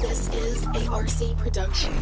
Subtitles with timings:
[0.00, 1.92] This is ARC production.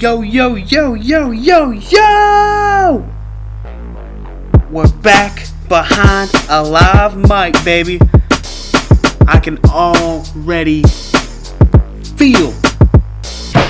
[0.00, 3.17] Yo, yo, yo, yo, yo, yo!
[5.02, 8.00] Back behind a live mic, baby.
[9.28, 10.82] I can already
[12.16, 12.52] feel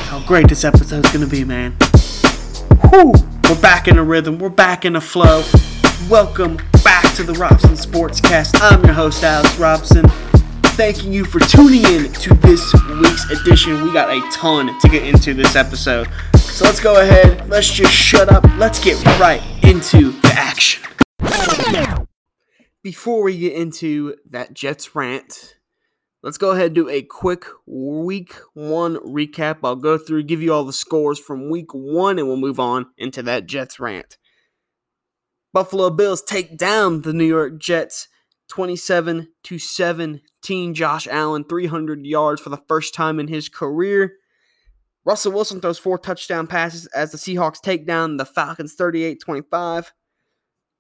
[0.07, 1.73] how great this episode's gonna be, man.
[2.89, 3.13] Whew!
[3.49, 5.45] We're back in the rhythm, we're back in the flow.
[6.09, 8.59] Welcome back to the Robson Sportscast.
[8.63, 10.07] I'm your host, Alex Robson
[10.79, 13.83] thanking you for tuning in to this week's edition.
[13.83, 16.09] We got a ton to get into this episode.
[16.37, 20.85] So let's go ahead, let's just shut up, let's get right into the action.
[22.83, 25.57] Before we get into that Jets rant,
[26.23, 29.59] let's go ahead and do a quick week one recap.
[29.63, 32.87] I'll go through, give you all the scores from week one, and we'll move on
[32.97, 34.17] into that Jets rant.
[35.53, 38.09] Buffalo Bills take down the New York Jets
[38.49, 40.75] 27 to 17.
[40.75, 44.15] Josh Allen 300 yards for the first time in his career.
[45.05, 49.87] Russell Wilson throws four touchdown passes as the Seahawks take down the Falcons 38-25.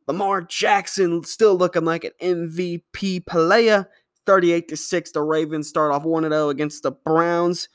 [0.08, 3.88] Lamar Jackson still looking like an MVP player.
[4.26, 7.68] 38 to 6 the Ravens start off 1-0 against the Browns.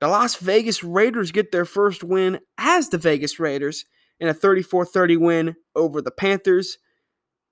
[0.00, 3.84] The Las Vegas Raiders get their first win as the Vegas Raiders
[4.18, 6.78] in a 34-30 win over the Panthers.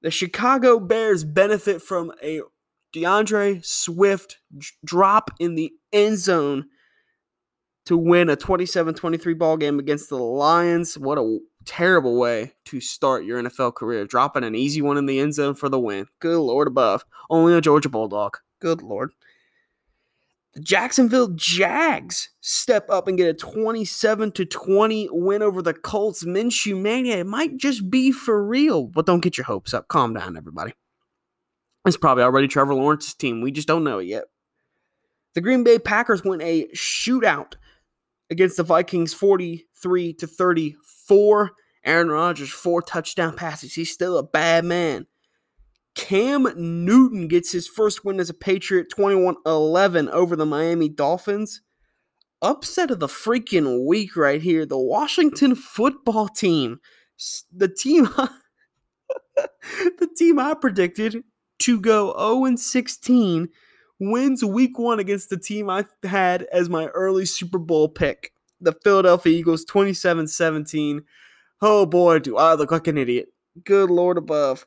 [0.03, 2.41] The Chicago Bears benefit from a
[2.93, 4.39] D'Andre Swift
[4.85, 6.67] drop in the end zone
[7.87, 10.99] to win a 27-23 ball game against the Lions.
[10.99, 15.19] What a terrible way to start your NFL career, dropping an easy one in the
[15.19, 16.07] end zone for the win.
[16.21, 17.05] Good lord above.
[17.31, 18.39] Only a Georgia Bulldog.
[18.61, 19.13] Good lord.
[20.55, 26.25] The Jacksonville Jags step up and get a 27 to 20 win over the Colts.
[26.25, 27.19] Minshew Mania.
[27.19, 29.89] It might just be for real, but don't get your hopes up.
[29.89, 30.73] Calm down, everybody.
[31.85, 33.41] It's probably already Trevor Lawrence's team.
[33.41, 34.25] We just don't know it yet.
[35.35, 37.55] The Green Bay Packers win a shootout
[38.31, 41.51] against the Vikings 43 to 34.
[41.85, 43.75] Aaron Rodgers, four touchdown passes.
[43.75, 45.07] He's still a bad man.
[45.95, 51.61] Cam Newton gets his first win as a Patriot 21 11 over the Miami Dolphins.
[52.43, 54.67] Upset of the freaking week right here.
[54.67, 56.81] The Washington football team.
[57.55, 58.05] The team
[59.37, 61.23] the team I predicted
[61.61, 63.49] to go 0 16
[64.01, 68.33] wins week 1 against the team I had as my early Super Bowl pick.
[68.61, 71.01] The Philadelphia Eagles 27-17.
[71.67, 73.29] Oh boy, do I look like an idiot.
[73.65, 74.67] Good lord above.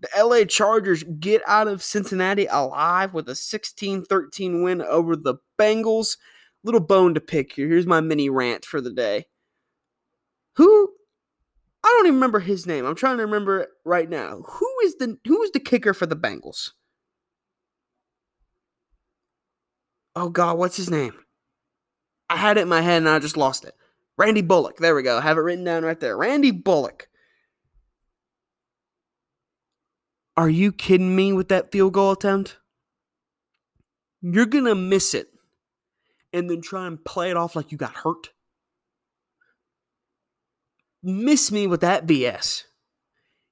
[0.00, 5.34] The LA Chargers get out of Cincinnati alive with a 16 13 win over the
[5.60, 6.16] Bengals.
[6.64, 7.68] Little bone to pick here.
[7.68, 9.26] Here's my mini rant for the day.
[10.56, 10.94] Who
[11.84, 12.86] I don't even remember his name.
[12.86, 14.40] I'm trying to remember it right now.
[14.40, 16.70] Who is the who is the kicker for the Bengals?
[20.16, 21.12] Oh god, what's his name?
[22.30, 23.74] I had it in my head and I just lost it.
[24.18, 24.78] Randy Bullock.
[24.78, 25.20] There we go.
[25.20, 26.16] Have it written down right there.
[26.16, 27.08] Randy Bullock.
[30.36, 32.58] Are you kidding me with that field goal attempt?
[34.20, 35.28] You're going to miss it
[36.32, 38.30] and then try and play it off like you got hurt.
[41.02, 42.64] Miss me with that BS.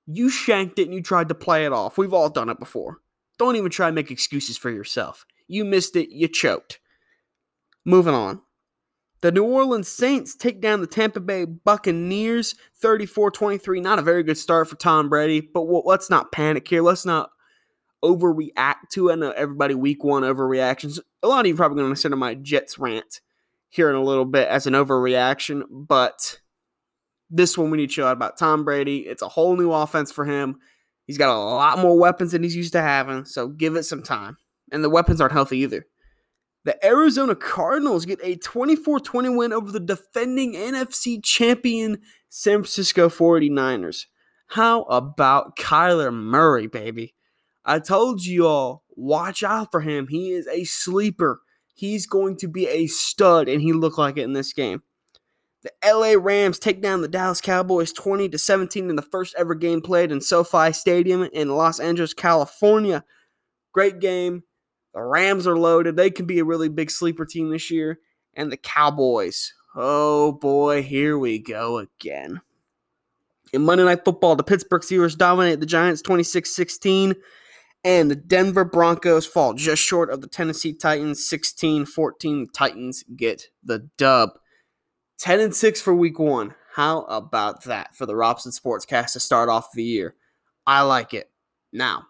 [0.06, 1.96] You shanked it and you tried to play it off.
[1.96, 2.98] We've all done it before.
[3.38, 5.24] Don't even try and make excuses for yourself.
[5.46, 6.80] You missed it, you choked.
[7.84, 8.42] Moving on.
[9.22, 13.80] The New Orleans Saints take down the Tampa Bay Buccaneers 34 23.
[13.80, 16.82] Not a very good start for Tom Brady, but let's not panic here.
[16.82, 17.30] Let's not
[18.04, 19.12] overreact to it.
[19.12, 20.98] I know everybody week one overreactions.
[21.22, 23.20] A lot of you probably going to consider my Jets rant
[23.68, 26.40] here in a little bit as an overreaction, but
[27.30, 28.98] this one we need to show out about Tom Brady.
[28.98, 30.58] It's a whole new offense for him.
[31.06, 34.02] He's got a lot more weapons than he's used to having, so give it some
[34.02, 34.36] time.
[34.72, 35.86] And the weapons aren't healthy either.
[36.66, 41.98] The Arizona Cardinals get a 24 20 win over the defending NFC champion
[42.28, 44.06] San Francisco 49ers.
[44.48, 47.14] How about Kyler Murray, baby?
[47.64, 50.08] I told you all, watch out for him.
[50.08, 51.40] He is a sleeper.
[51.72, 54.82] He's going to be a stud, and he looked like it in this game.
[55.62, 59.54] The LA Rams take down the Dallas Cowboys 20 to 17 in the first ever
[59.54, 63.04] game played in SoFi Stadium in Los Angeles, California.
[63.72, 64.42] Great game.
[64.96, 65.94] The Rams are loaded.
[65.94, 68.00] They can be a really big sleeper team this year.
[68.32, 69.52] And the Cowboys.
[69.74, 72.40] Oh boy, here we go again.
[73.52, 77.14] In Monday Night Football, the Pittsburgh Steelers dominate the Giants 26 16,
[77.84, 82.46] and the Denver Broncos fall just short of the Tennessee Titans 16 14.
[82.54, 84.30] Titans get the dub.
[85.18, 86.54] 10 and 6 for week one.
[86.74, 90.14] How about that for the Robson Sportscast to start off the year?
[90.66, 91.30] I like it.
[91.70, 92.06] Now,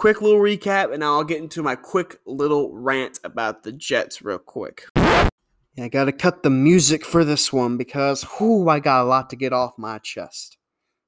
[0.00, 4.22] quick little recap, and now I'll get into my quick little rant about the Jets
[4.22, 4.86] real quick.
[4.96, 9.28] Yeah, I gotta cut the music for this one because, whoo, I got a lot
[9.28, 10.56] to get off my chest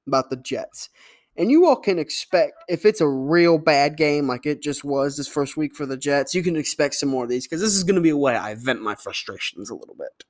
[0.05, 0.89] about the Jets.
[1.35, 5.17] And you all can expect, if it's a real bad game like it just was
[5.17, 7.73] this first week for the Jets, you can expect some more of these because this
[7.73, 10.23] is going to be a way I vent my frustrations a little bit.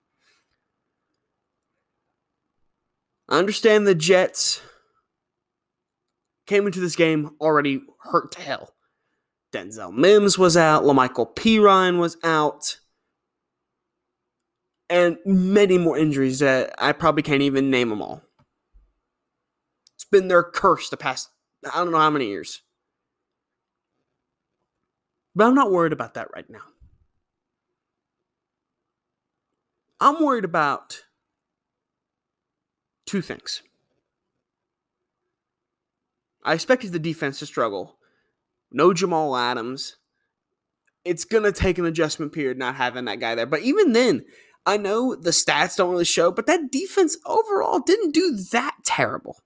[3.27, 4.61] I understand the Jets
[6.45, 8.73] came into this game already hurt to hell.
[9.53, 12.79] Denzel Mims was out, La'Mical Perine was out,
[14.89, 18.23] and many more injuries that I probably can't even name them all.
[19.95, 21.29] It's been their curse the past
[21.71, 22.61] I don't know how many years.
[25.35, 26.59] But I'm not worried about that right now.
[29.99, 31.03] I'm worried about
[33.05, 33.63] two things.
[36.43, 37.97] I expected the defense to struggle.
[38.71, 39.97] No Jamal Adams.
[41.05, 43.45] It's going to take an adjustment period not having that guy there.
[43.45, 44.25] But even then,
[44.65, 49.39] I know the stats don't really show, but that defense overall didn't do that terrible.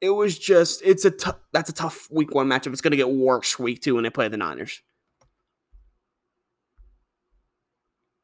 [0.00, 2.72] It was just it's a t- that's a tough week one matchup.
[2.72, 4.80] It's going to get worse week two when they play the Niners.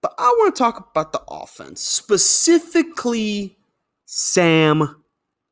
[0.00, 3.58] But I want to talk about the offense, specifically
[4.06, 5.02] Sam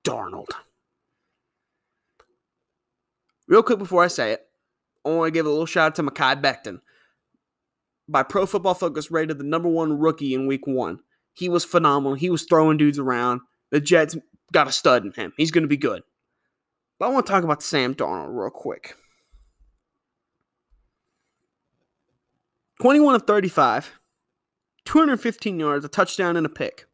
[0.05, 0.51] Darnold.
[3.49, 4.43] Real quick before I say it,
[5.05, 6.81] I want to give a little shout out to Mekhi Becton.
[8.09, 11.01] By Pro Football Focus, rated the number one rookie in week one.
[11.33, 12.15] He was phenomenal.
[12.15, 13.41] He was throwing dudes around.
[13.71, 14.17] The Jets
[14.53, 15.33] got a stud in him.
[15.37, 16.03] He's going to be good.
[16.99, 18.97] But I want to talk about Sam Darnold real quick.
[22.81, 23.99] 21 of 35,
[24.85, 26.87] 215 yards, a touchdown, and a pick.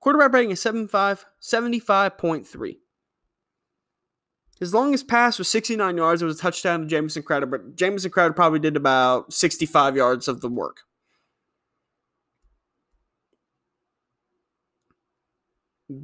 [0.00, 2.76] Quarterback rating is 75, 75.3.
[4.58, 6.20] His longest pass was 69 yards.
[6.20, 10.26] It was a touchdown to Jamison Crowder, but Jamison Crowder probably did about 65 yards
[10.26, 10.80] of the work.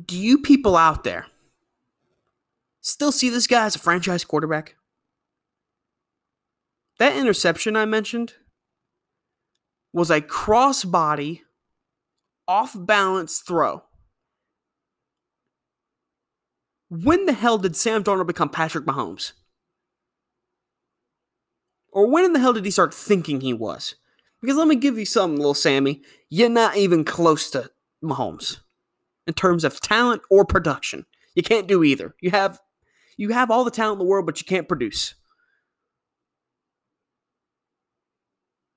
[0.06, 1.26] Do you people out there
[2.80, 4.76] still see this guy as a franchise quarterback?
[6.98, 8.34] That interception I mentioned
[9.92, 11.40] was a crossbody,
[12.46, 13.82] off balance throw
[16.88, 19.32] when the hell did Sam Darnold become Patrick Mahomes?
[21.92, 23.94] Or when in the hell did he start thinking he was?
[24.40, 26.02] Because let me give you something, little Sammy.
[26.28, 27.70] You're not even close to
[28.02, 28.58] Mahomes
[29.26, 31.06] in terms of talent or production.
[31.34, 32.14] You can't do either.
[32.20, 32.60] You have
[33.16, 35.14] you have all the talent in the world, but you can't produce.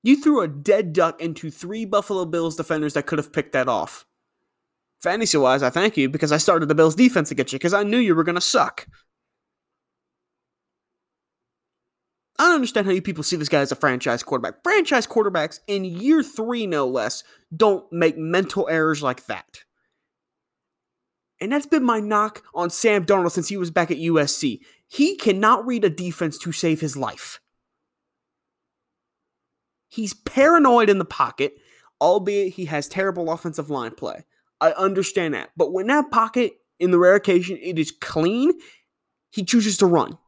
[0.02, 3.68] You threw a dead duck into three Buffalo Bills defenders that could have picked that
[3.68, 4.06] off
[5.02, 7.82] fantasy wise, I thank you because I started the Bills defense against you because I
[7.82, 8.86] knew you were going to suck.
[12.38, 14.62] I don't understand how you people see this guy as a franchise quarterback.
[14.62, 17.24] Franchise quarterbacks in year three, no less,
[17.54, 19.64] don't make mental errors like that.
[21.40, 24.60] And that's been my knock on Sam Darnold since he was back at USC.
[24.86, 27.40] He cannot read a defense to save his life.
[29.88, 31.54] He's paranoid in the pocket,
[32.00, 34.24] albeit he has terrible offensive line play.
[34.60, 35.50] I understand that.
[35.56, 38.52] But when that pocket, in the rare occasion, it is clean,
[39.30, 40.18] he chooses to run.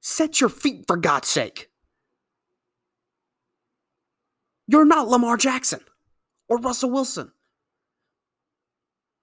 [0.00, 1.68] Set your feet for God's sake.
[4.66, 5.80] You're not Lamar Jackson
[6.48, 7.32] or Russell Wilson.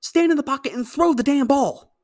[0.02, 1.96] Stand in the pocket and throw the damn ball.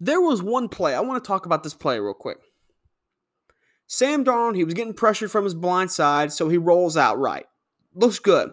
[0.00, 0.94] There was one play.
[0.94, 2.38] I want to talk about this play real quick.
[3.88, 7.46] Sam Darnold, he was getting pressured from his blind side, so he rolls out right.
[7.94, 8.52] Looks good.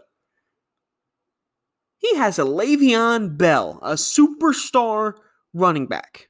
[1.97, 5.13] He has a Le'Veon Bell, a superstar
[5.53, 6.29] running back.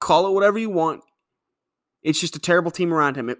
[0.00, 1.02] Call it whatever you want.
[2.02, 3.30] It's just a terrible team around him.
[3.30, 3.38] It,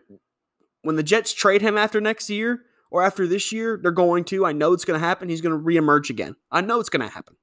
[0.83, 4.47] when the Jets trade him after next year or after this year, they're going to.
[4.47, 5.29] I know it's going to happen.
[5.29, 6.37] He's going to reemerge again.
[6.53, 7.37] I know it's going to happen.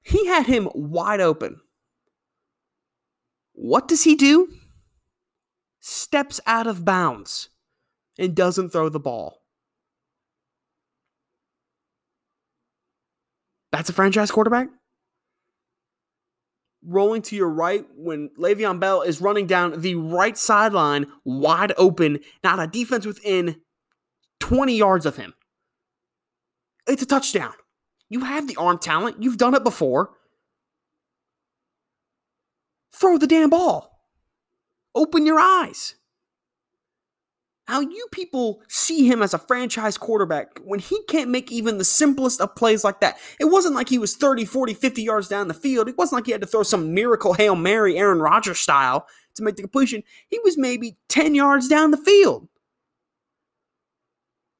[0.00, 1.60] He had him wide open
[3.56, 4.48] what does he do?
[5.80, 7.48] Steps out of bounds
[8.18, 9.42] and doesn't throw the ball.
[13.72, 14.68] That's a franchise quarterback?
[16.86, 22.20] rolling to your right when Le'Veon Bell is running down the right sideline wide open,
[22.44, 23.60] not a defense within
[24.40, 25.34] 20 yards of him.
[26.86, 27.54] It's a touchdown.
[28.08, 29.22] You have the arm talent.
[29.22, 30.10] You've done it before.
[32.98, 34.00] Throw the damn ball.
[34.94, 35.96] Open your eyes.
[37.66, 41.84] How you people see him as a franchise quarterback when he can't make even the
[41.84, 43.18] simplest of plays like that.
[43.40, 45.88] It wasn't like he was 30, 40, 50 yards down the field.
[45.88, 49.42] It wasn't like he had to throw some miracle Hail Mary Aaron Rodgers style to
[49.42, 50.02] make the completion.
[50.28, 52.48] He was maybe 10 yards down the field.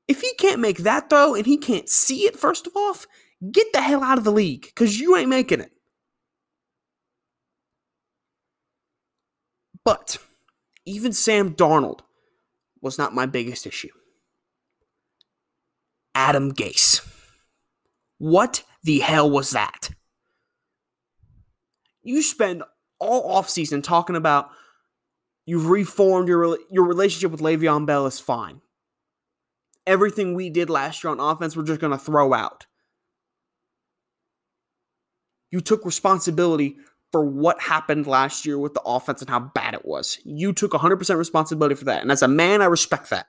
[0.08, 2.96] If he can't make that throw and he can't see it, first of all,
[3.50, 5.70] get the hell out of the league because you ain't making it.
[9.86, 10.18] But
[10.84, 12.00] even Sam Darnold
[12.82, 13.92] was not my biggest issue.
[16.12, 17.06] Adam Gase.
[18.18, 19.90] What the hell was that?
[22.02, 22.64] You spend
[22.98, 24.50] all offseason talking about
[25.44, 28.62] you've reformed your your relationship with Le'Veon Bell is fine.
[29.86, 32.66] Everything we did last year on offense, we're just going to throw out.
[35.52, 36.78] You took responsibility
[37.12, 40.18] for what happened last year with the offense and how bad it was.
[40.24, 42.02] You took 100% responsibility for that.
[42.02, 43.28] And as a man, I respect that.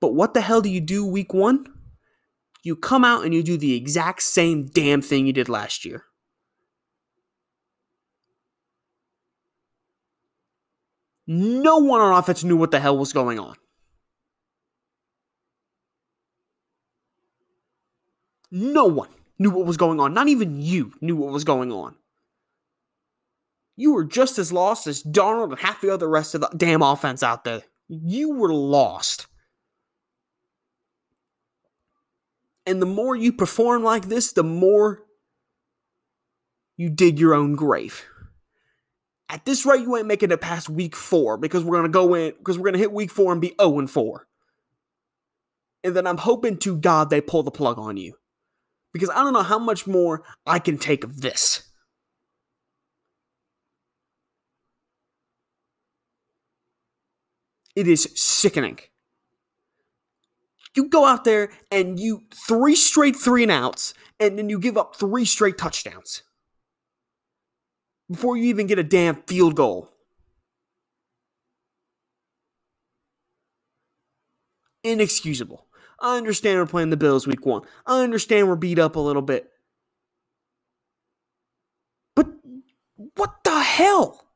[0.00, 1.66] But what the hell do you do week one?
[2.64, 6.04] You come out and you do the exact same damn thing you did last year.
[11.26, 13.56] No one on offense knew what the hell was going on.
[18.50, 19.08] No one
[19.42, 20.14] knew what was going on.
[20.14, 21.96] Not even you knew what was going on.
[23.76, 26.82] You were just as lost as Darnold and half the other rest of the damn
[26.82, 27.62] offense out there.
[27.88, 29.26] You were lost.
[32.64, 35.02] And the more you perform like this, the more
[36.76, 38.04] you dig your own grave.
[39.28, 42.34] At this rate, you ain't making it past week four because we're gonna go in
[42.38, 44.26] because we're gonna hit week four and be 0 and 4.
[45.84, 48.14] And then I'm hoping to God they pull the plug on you
[48.92, 51.68] because I don't know how much more I can take of this.
[57.74, 58.78] It is sickening.
[60.76, 64.76] You go out there and you three straight three and outs, and then you give
[64.76, 66.22] up three straight touchdowns
[68.10, 69.90] before you even get a damn field goal.
[74.84, 75.66] Inexcusable.
[76.02, 77.62] I understand we're playing the Bills week one.
[77.86, 79.48] I understand we're beat up a little bit.
[82.16, 82.26] But
[83.14, 84.26] what the hell?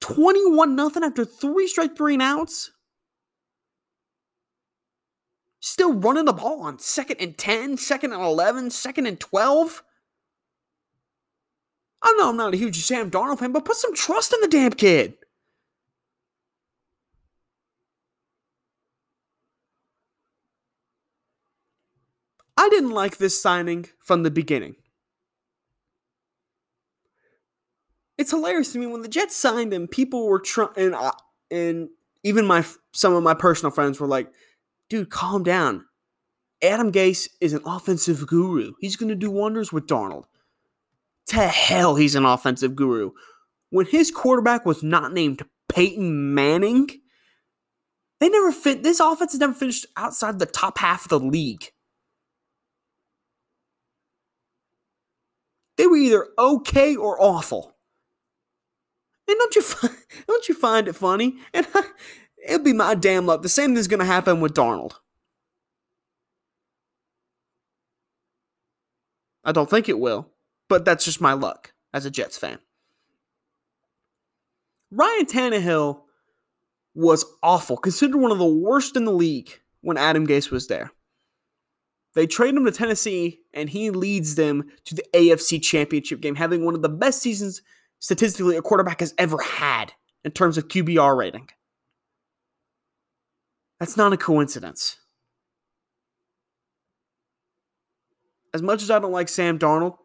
[0.00, 2.72] 21 nothing after three straight three and outs?
[5.60, 9.82] Still running the ball on second and 10, second and 11, second and 12?
[12.02, 14.48] I know I'm not a huge Sam Darnold fan, but put some trust in the
[14.48, 15.14] damn kid.
[22.66, 24.74] I didn't like this signing from the beginning.
[28.18, 29.86] It's hilarious to me when the Jets signed him.
[29.86, 30.96] People were trying, and,
[31.48, 31.88] and
[32.24, 34.32] even my some of my personal friends were like,
[34.90, 35.84] "Dude, calm down.
[36.60, 38.72] Adam Gase is an offensive guru.
[38.80, 40.24] He's going to do wonders with Darnold."
[41.28, 43.12] To hell, he's an offensive guru.
[43.70, 46.88] When his quarterback was not named Peyton Manning,
[48.18, 48.82] they never fit.
[48.82, 51.70] This offense has never finished outside the top half of the league.
[55.76, 57.76] They were either okay or awful.
[59.28, 59.94] And don't you find,
[60.26, 61.36] don't you find it funny?
[61.52, 61.82] And I,
[62.46, 63.42] it'll be my damn luck.
[63.42, 64.94] The same thing's going to happen with Darnold.
[69.44, 70.28] I don't think it will,
[70.68, 72.58] but that's just my luck as a Jets fan.
[74.90, 76.00] Ryan Tannehill
[76.94, 80.90] was awful, considered one of the worst in the league when Adam Gase was there.
[82.16, 86.64] They trade him to Tennessee, and he leads them to the AFC Championship game, having
[86.64, 87.60] one of the best seasons
[87.98, 89.92] statistically a quarterback has ever had
[90.24, 91.50] in terms of QBR rating.
[93.78, 94.96] That's not a coincidence.
[98.54, 99.98] As much as I don't like Sam Darnold,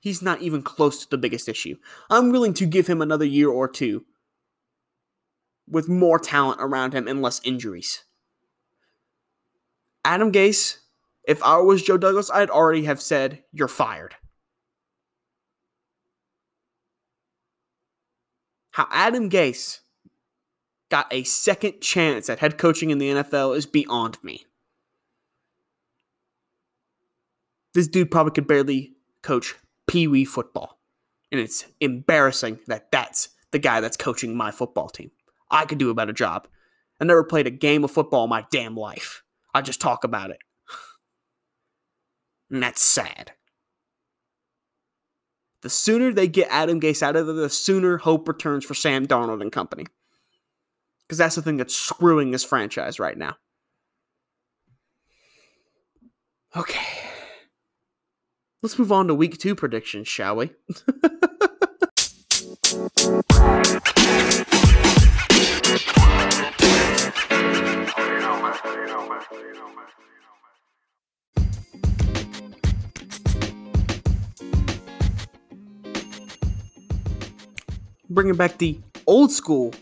[0.00, 1.74] he's not even close to the biggest issue.
[2.08, 4.04] I'm willing to give him another year or two
[5.68, 8.04] with more talent around him and less injuries.
[10.04, 10.76] Adam Gase
[11.28, 14.16] if I was Joe Douglas, I'd already have said, You're fired.
[18.70, 19.80] How Adam Gase
[20.90, 24.46] got a second chance at head coaching in the NFL is beyond me.
[27.74, 29.54] This dude probably could barely coach
[29.86, 30.78] Pee Wee football.
[31.30, 35.10] And it's embarrassing that that's the guy that's coaching my football team.
[35.50, 36.48] I could do a better job.
[37.00, 39.22] I never played a game of football in my damn life.
[39.52, 40.38] I just talk about it.
[42.50, 43.32] And that's sad.
[45.62, 49.06] The sooner they get Adam Gase out of there, the sooner hope returns for Sam
[49.06, 49.86] Darnold and company.
[51.06, 53.36] Because that's the thing that's screwing this franchise right now.
[56.56, 56.80] Okay.
[58.62, 60.50] Let's move on to week two predictions, shall we?
[78.10, 79.74] Bringing back the old school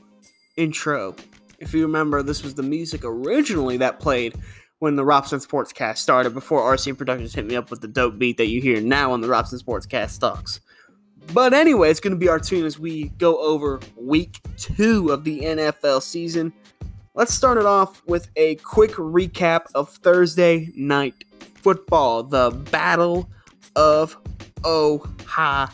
[0.56, 1.14] intro.
[1.58, 4.34] If you remember, this was the music originally that played
[4.78, 8.36] when the Robson Sportscast started before RC Productions hit me up with the dope beat
[8.36, 10.60] that you hear now on the Robson Sportscast stocks.
[11.32, 15.24] But anyway, it's going to be our tune as we go over week two of
[15.24, 16.52] the NFL season.
[17.14, 23.28] Let's start it off with a quick recap of Thursday night football, the Battle
[23.74, 24.16] of
[24.64, 25.70] Ohio.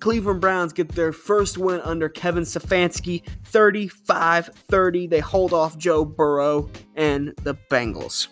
[0.00, 5.06] Cleveland Browns get their first win under Kevin Stefanski, 35 30.
[5.06, 8.28] They hold off Joe Burrow and the Bengals.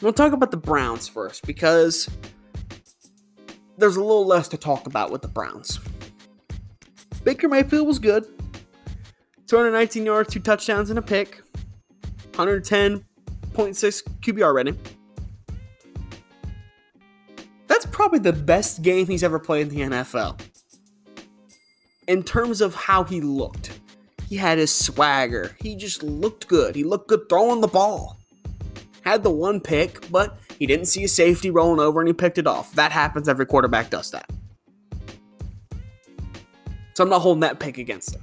[0.00, 2.08] We'll talk about the Browns first because
[3.78, 5.80] there's a little less to talk about with the Browns.
[7.24, 8.24] Baker Mayfield was good
[9.48, 11.42] 219 yards, two touchdowns, and a pick,
[12.32, 13.02] 110.6
[14.20, 14.78] QBR rating.
[17.68, 20.40] That's probably the best game he's ever played in the NFL.
[22.08, 23.78] In terms of how he looked,
[24.28, 25.54] he had his swagger.
[25.60, 26.74] He just looked good.
[26.74, 28.18] He looked good throwing the ball.
[29.02, 32.38] Had the one pick, but he didn't see a safety rolling over and he picked
[32.38, 32.74] it off.
[32.74, 33.28] That happens.
[33.28, 34.28] Every quarterback does that.
[36.94, 38.22] So I'm not holding that pick against him.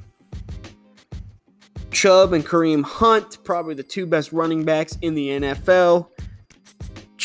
[1.92, 6.10] Chubb and Kareem Hunt, probably the two best running backs in the NFL.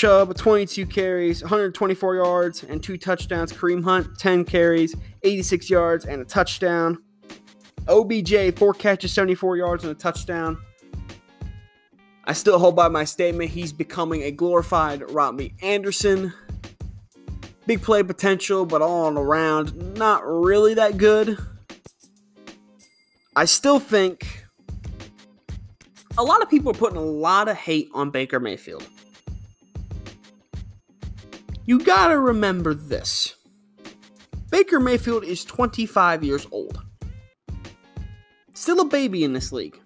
[0.00, 3.52] Chubb, 22 carries, 124 yards, and two touchdowns.
[3.52, 6.96] Kareem Hunt, 10 carries, 86 yards, and a touchdown.
[7.86, 10.56] OBJ, four catches, 74 yards, and a touchdown.
[12.24, 13.50] I still hold by my statement.
[13.50, 16.32] He's becoming a glorified Robby Anderson.
[17.66, 21.36] Big play potential, but all around, not really that good.
[23.36, 24.46] I still think
[26.16, 28.88] a lot of people are putting a lot of hate on Baker Mayfield
[31.66, 33.34] you gotta remember this
[34.50, 36.82] Baker Mayfield is 25 years old.
[38.54, 39.78] Still a baby in this league.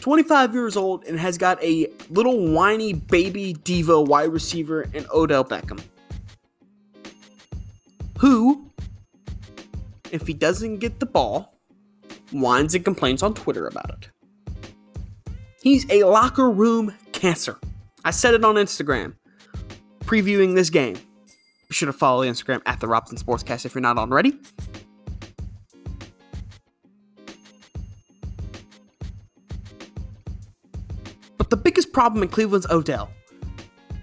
[0.00, 5.44] 25 years old and has got a little whiny baby diva wide receiver in Odell
[5.44, 5.80] Beckham.
[8.18, 8.70] Who,
[10.10, 11.56] if he doesn't get the ball,
[12.32, 14.08] whines and complains on Twitter about it.
[15.62, 17.58] He's a locker room cancer.
[18.04, 19.14] I said it on Instagram
[20.12, 20.94] previewing this game.
[21.68, 24.38] Be sure to follow Instagram at the Robson Sportscast if you're not already.
[31.38, 33.10] But the biggest problem in Cleveland's Odell.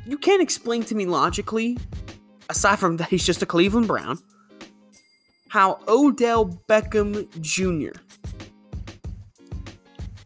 [0.08, 1.78] You can't explain to me logically,
[2.50, 4.18] aside from that he's just a Cleveland Brown,
[5.50, 8.00] how Odell Beckham Jr.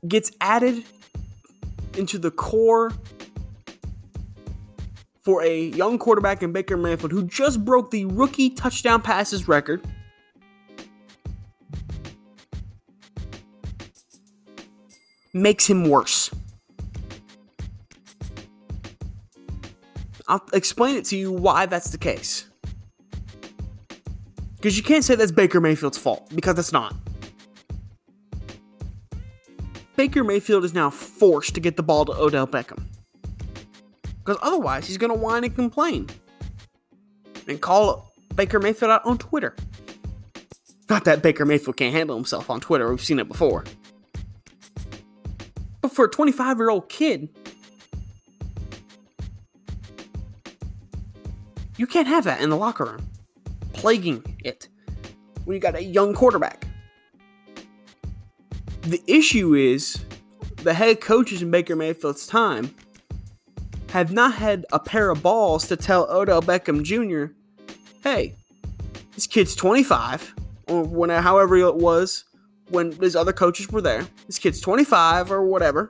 [0.07, 0.85] gets added
[1.97, 2.93] into the core
[5.23, 9.85] for a young quarterback in Baker Mayfield who just broke the rookie touchdown passes record.
[15.33, 16.29] Makes him worse.
[20.27, 22.45] I'll explain it to you why that's the case.
[24.55, 26.95] Because you can't say that's Baker Mayfield's fault, because it's not.
[29.95, 32.85] Baker Mayfield is now forced to get the ball to Odell Beckham.
[34.23, 36.07] Because otherwise, he's going to whine and complain.
[37.47, 39.55] And call Baker Mayfield out on Twitter.
[40.89, 43.65] Not that Baker Mayfield can't handle himself on Twitter, we've seen it before.
[45.81, 47.29] But for a 25 year old kid,
[51.77, 53.09] you can't have that in the locker room,
[53.73, 54.69] plaguing it
[55.43, 56.65] when you got a young quarterback.
[58.83, 60.03] The issue is
[60.57, 62.73] the head coaches in Baker Mayfield's time
[63.93, 67.31] have not had a pair of balls to tell Odell Beckham Jr.,
[68.03, 68.35] hey,
[69.13, 70.33] this kid's 25,
[70.67, 72.23] or whenever, however it was
[72.69, 74.07] when his other coaches were there.
[74.25, 75.89] This kid's 25 or whatever.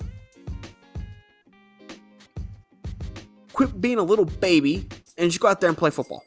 [3.53, 4.85] quit being a little baby
[5.17, 6.25] and just go out there and play football.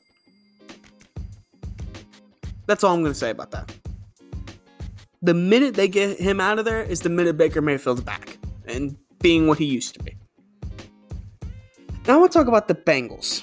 [2.64, 3.70] That's all I'm going to say about that.
[5.20, 8.96] The minute they get him out of there is the minute Baker Mayfield's back and
[9.20, 10.15] being what he used to be.
[12.06, 13.42] Now I want to talk about the Bengals.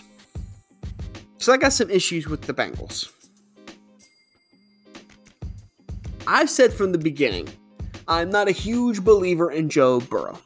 [1.38, 3.12] So I got some issues with the Bengals.
[6.26, 7.50] I've said from the beginning,
[8.08, 10.40] I'm not a huge believer in Joe Burrow.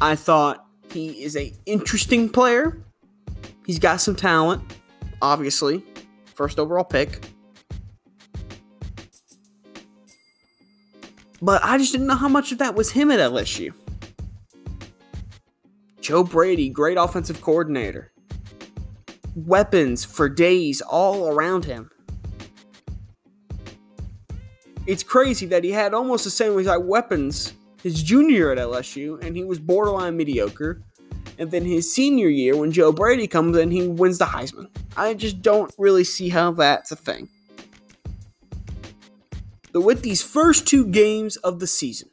[0.00, 2.80] I thought he is a interesting player.
[3.66, 4.62] He's got some talent,
[5.20, 5.84] obviously.
[6.34, 7.26] First overall pick.
[11.42, 13.74] But I just didn't know how much of that was him at LSU.
[16.08, 18.10] Joe Brady, great offensive coordinator.
[19.36, 21.90] Weapons for days all around him.
[24.86, 29.36] It's crazy that he had almost the same exact weapons his junior at LSU, and
[29.36, 30.80] he was borderline mediocre.
[31.38, 34.70] And then his senior year, when Joe Brady comes in, he wins the Heisman.
[34.96, 37.28] I just don't really see how that's a thing.
[39.74, 42.08] But with these first two games of the season,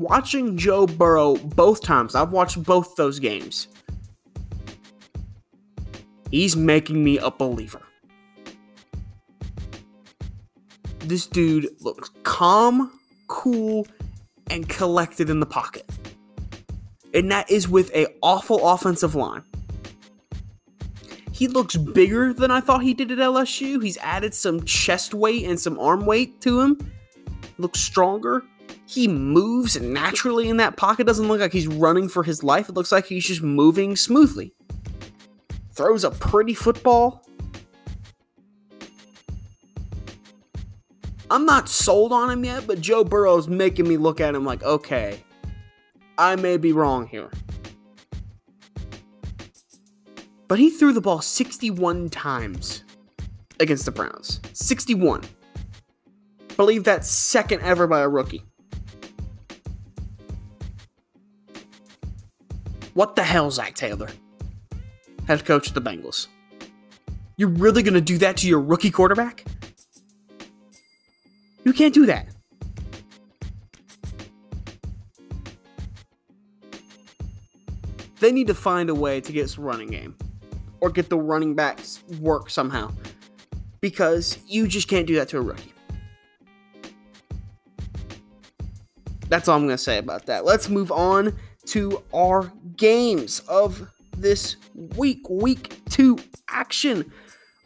[0.00, 3.68] watching Joe Burrow both times, I've watched both those games.
[6.30, 7.82] He's making me a believer.
[11.00, 13.86] This dude looks calm, cool,
[14.48, 15.88] and collected in the pocket.
[17.12, 19.42] And that is with a awful offensive line.
[21.32, 23.82] He looks bigger than I thought he did at LSU.
[23.82, 26.92] He's added some chest weight and some arm weight to him.
[27.58, 28.44] Looks stronger.
[28.90, 31.06] He moves naturally in that pocket.
[31.06, 32.68] Doesn't look like he's running for his life.
[32.68, 34.52] It looks like he's just moving smoothly.
[35.72, 37.24] Throws a pretty football.
[41.30, 44.64] I'm not sold on him yet, but Joe Burrow's making me look at him like,
[44.64, 45.22] okay,
[46.18, 47.30] I may be wrong here.
[50.48, 52.82] But he threw the ball 61 times
[53.60, 54.40] against the Browns.
[54.52, 55.22] 61.
[56.56, 58.49] believe that's second ever by a rookie.
[62.94, 64.08] What the hell, Zac Taylor?
[65.26, 66.26] Head coach of the Bengals.
[67.36, 69.44] You're really going to do that to your rookie quarterback?
[71.64, 72.26] You can't do that.
[78.18, 80.14] They need to find a way to get some running game
[80.80, 82.92] or get the running backs work somehow
[83.80, 85.72] because you just can't do that to a rookie.
[89.28, 90.44] That's all I'm going to say about that.
[90.44, 91.34] Let's move on
[91.70, 94.56] to our games of this
[94.96, 97.10] week, week two action.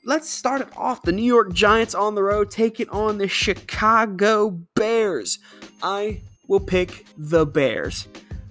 [0.04, 1.02] Let's start it off.
[1.02, 5.38] The New York Giants on the road taking on the Chicago Bears.
[5.82, 8.06] I will pick the Bears.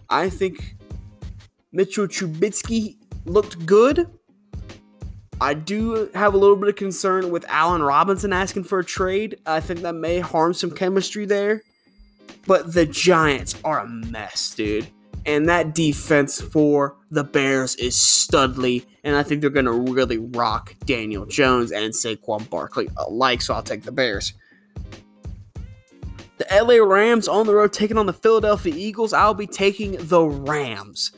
[0.09, 0.75] I think
[1.71, 4.07] Mitchell Trubisky looked good.
[5.39, 9.37] I do have a little bit of concern with Allen Robinson asking for a trade.
[9.45, 11.61] I think that may harm some chemistry there.
[12.47, 14.87] But the Giants are a mess, dude.
[15.25, 18.85] And that defense for the Bears is studly.
[19.03, 23.41] And I think they're going to really rock Daniel Jones and Saquon Barkley alike.
[23.41, 24.33] So I'll take the Bears.
[26.37, 29.13] The LA Rams on the road taking on the Philadelphia Eagles.
[29.13, 31.11] I'll be taking the Rams.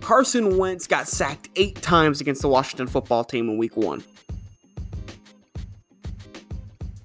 [0.00, 4.02] Carson Wentz got sacked eight times against the Washington football team in week one.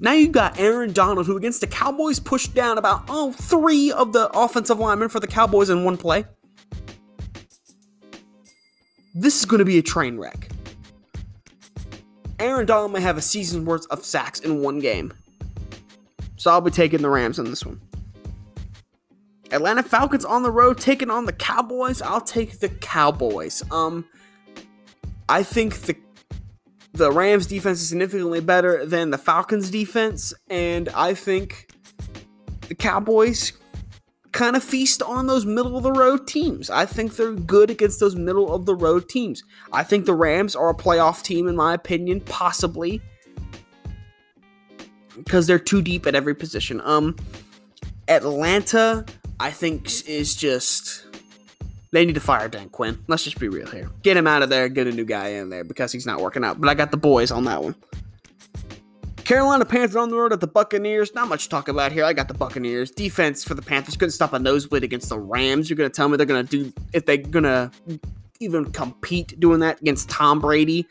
[0.03, 4.11] Now you got Aaron Donald, who against the Cowboys pushed down about oh three of
[4.11, 6.25] the offensive linemen for the Cowboys in one play.
[9.15, 10.49] This is going to be a train wreck.
[12.37, 15.13] Aaron Donald may have a season's worth of sacks in one game.
[16.35, 17.79] So I'll be taking the Rams in this one.
[19.51, 22.01] Atlanta Falcons on the road taking on the Cowboys.
[22.01, 23.63] I'll take the Cowboys.
[23.71, 24.03] Um
[25.29, 25.95] I think the
[26.93, 31.71] the Rams defense is significantly better than the Falcons defense, and I think
[32.67, 33.53] the Cowboys
[34.31, 36.69] kind of feast on those middle of the road teams.
[36.69, 39.43] I think they're good against those middle of the road teams.
[39.71, 43.01] I think the Rams are a playoff team, in my opinion, possibly
[45.15, 46.81] because they're too deep at every position.
[46.83, 47.15] Um,
[48.07, 49.05] Atlanta,
[49.39, 51.05] I think, is just
[51.93, 53.01] they need to fire Dan Quinn.
[53.07, 53.89] Let's just be real here.
[54.01, 56.43] Get him out of there, get a new guy in there because he's not working
[56.43, 56.59] out.
[56.59, 57.75] But I got the boys on that one.
[59.23, 61.15] Carolina Panthers on the road at the Buccaneers.
[61.15, 62.03] Not much to talk about here.
[62.03, 62.91] I got the Buccaneers.
[62.91, 65.69] Defense for the Panthers couldn't stop a nosebleed against the Rams.
[65.69, 67.71] You're going to tell me they're going to do, if they're going to
[68.41, 70.85] even compete doing that against Tom Brady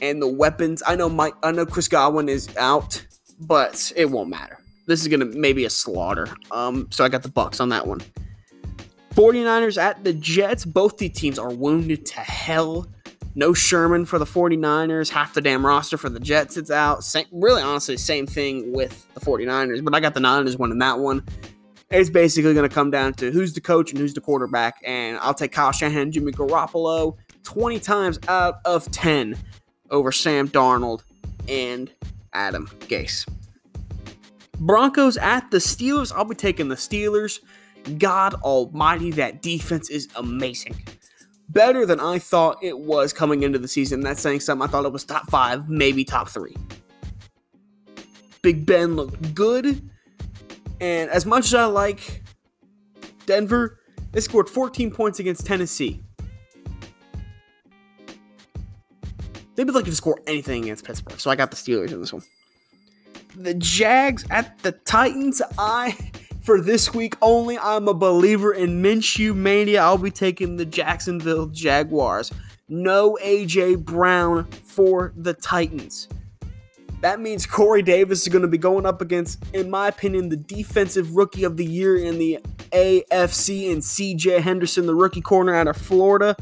[0.00, 0.82] and the weapons.
[0.86, 3.04] I know Mike, I know Chris Godwin is out,
[3.40, 4.58] but it won't matter.
[4.86, 6.28] this is gonna maybe a slaughter.
[6.50, 8.02] Um, so I got the Bucks on that one.
[9.14, 10.64] 49ers at the Jets.
[10.64, 12.86] Both the teams are wounded to hell.
[13.34, 15.08] No Sherman for the 49ers.
[15.08, 16.56] Half the damn roster for the Jets.
[16.56, 17.04] It's out.
[17.04, 19.82] Same, really, honestly, same thing with the 49ers.
[19.84, 21.24] But I got the Niners winning that one.
[21.90, 24.80] It's basically going to come down to who's the coach and who's the quarterback.
[24.84, 29.36] And I'll take Kyle Shanahan, Jimmy Garoppolo 20 times out of 10
[29.90, 31.02] over Sam Darnold
[31.48, 31.92] and
[32.32, 33.26] Adam Gase.
[34.58, 36.12] Broncos at the Steelers.
[36.14, 37.40] I'll be taking the Steelers.
[37.98, 40.76] God almighty, that defense is amazing.
[41.48, 44.00] Better than I thought it was coming into the season.
[44.00, 44.66] That's saying something.
[44.66, 46.56] I thought it was top five, maybe top three.
[48.42, 49.88] Big Ben looked good.
[50.80, 52.22] And as much as I like
[53.26, 53.78] Denver,
[54.12, 56.00] they scored 14 points against Tennessee.
[59.54, 61.20] They'd be lucky to score anything against Pittsburgh.
[61.20, 62.22] So I got the Steelers in this one.
[63.36, 65.40] The Jags at the Titans.
[65.58, 65.96] I,
[66.42, 69.82] for this week only, I'm a believer in Minshew Mania.
[69.82, 72.32] I'll be taking the Jacksonville Jaguars.
[72.68, 76.08] No AJ Brown for the Titans.
[77.00, 80.36] That means Corey Davis is going to be going up against, in my opinion, the
[80.36, 82.38] defensive rookie of the year in the
[82.70, 86.36] AFC and CJ Henderson, the rookie corner out of Florida.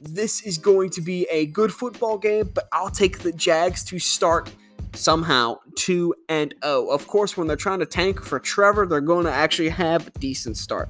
[0.00, 3.98] This is going to be a good football game, but I'll take the Jags to
[3.98, 4.50] start
[4.96, 6.88] somehow 2 and 0.
[6.88, 10.10] Of course, when they're trying to tank for Trevor, they're going to actually have a
[10.18, 10.88] decent start.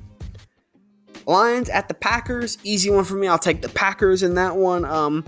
[1.27, 3.27] Lions at the Packers, easy one for me.
[3.27, 4.85] I'll take the Packers in that one.
[4.85, 5.25] Um,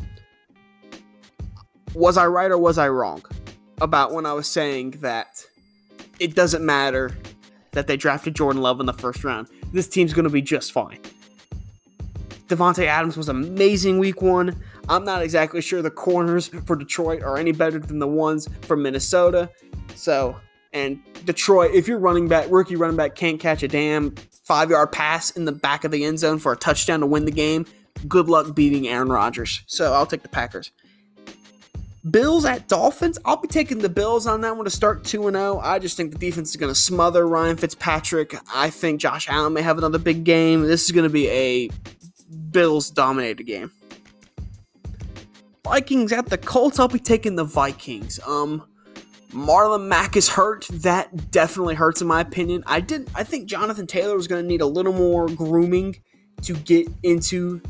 [1.94, 3.22] was I right or was I wrong
[3.80, 5.44] about when I was saying that
[6.20, 7.10] it doesn't matter
[7.72, 9.48] that they drafted Jordan Love in the first round?
[9.72, 11.00] This team's going to be just fine.
[12.48, 14.60] Davante Adams was amazing week one.
[14.88, 18.82] I'm not exactly sure the corners for Detroit are any better than the ones from
[18.82, 19.50] Minnesota.
[19.94, 20.36] So,
[20.72, 24.90] and Detroit, if your running back, rookie running back, can't catch a damn five yard
[24.90, 27.66] pass in the back of the end zone for a touchdown to win the game,
[28.08, 29.62] good luck beating Aaron Rodgers.
[29.66, 30.72] So I'll take the Packers.
[32.10, 33.18] Bills at Dolphins.
[33.26, 35.58] I'll be taking the Bills on that one to start 2 0.
[35.58, 38.34] I just think the defense is going to smother Ryan Fitzpatrick.
[38.54, 40.62] I think Josh Allen may have another big game.
[40.62, 41.68] This is going to be a
[42.50, 43.70] Bills dominated game.
[45.64, 46.78] Vikings at the Colts.
[46.78, 48.18] I'll be taking the Vikings.
[48.26, 48.64] Um,
[49.30, 50.66] Marlon Mack is hurt.
[50.72, 52.62] That definitely hurts in my opinion.
[52.66, 53.10] I did.
[53.14, 55.96] I think Jonathan Taylor was going to need a little more grooming
[56.42, 57.60] to get into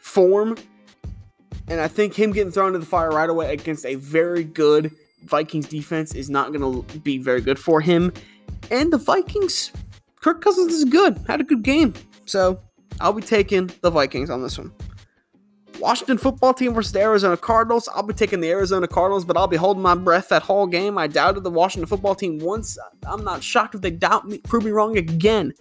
[0.00, 0.56] form,
[1.66, 4.92] and I think him getting thrown into the fire right away against a very good
[5.24, 8.12] Vikings defense is not going to be very good for him.
[8.70, 9.72] And the Vikings,
[10.20, 11.18] Kirk Cousins is good.
[11.26, 12.60] Had a good game, so
[13.00, 14.72] I'll be taking the Vikings on this one.
[15.78, 17.88] Washington football team versus the Arizona Cardinals.
[17.94, 20.98] I'll be taking the Arizona Cardinals, but I'll be holding my breath that whole game.
[20.98, 22.76] I doubted the Washington football team once.
[23.06, 25.52] I'm not shocked if they doubt me, prove me wrong again.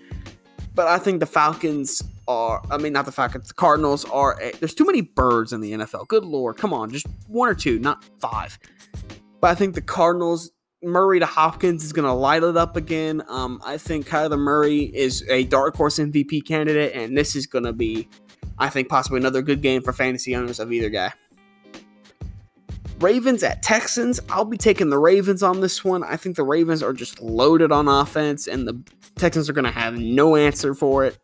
[0.73, 4.52] But I think the Falcons are, I mean, not the Falcons, the Cardinals are, a,
[4.58, 6.08] there's too many birds in the NFL.
[6.08, 6.58] Good Lord.
[6.58, 8.58] Come on, just one or two, not five.
[9.39, 10.52] But I think the Cardinals,
[10.83, 13.23] Murray to Hopkins is going to light it up again.
[13.27, 17.63] Um, I think Kyler Murray is a dark horse MVP candidate, and this is going
[17.63, 18.07] to be
[18.59, 21.13] I think possibly another good game for fantasy owners of either guy.
[22.99, 24.19] Ravens at Texans.
[24.29, 26.03] I'll be taking the Ravens on this one.
[26.03, 28.81] I think the Ravens are just loaded on offense, and the
[29.15, 31.19] Texans are going to have no answer for it.